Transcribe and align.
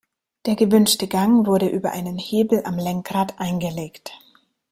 Der 0.47 0.55
gewünschte 0.55 1.07
Gang 1.07 1.45
wurde 1.45 1.67
über 1.67 1.91
einen 1.91 2.17
Hebel 2.17 2.63
am 2.65 2.79
Lenkrad 2.79 3.39
eingelegt. 3.39 4.13